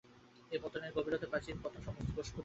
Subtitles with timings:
[0.51, 2.39] এ পতনের গভীরতায় প্রাচীন পতন-সমস্ত গোষ্পদের তুল্য।